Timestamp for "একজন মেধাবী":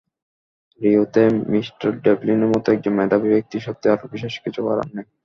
2.71-3.27